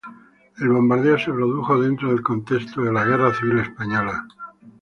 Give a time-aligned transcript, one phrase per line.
[0.57, 4.25] El bombardeo se produjo dentro del contexto de la Guerra Civil Española.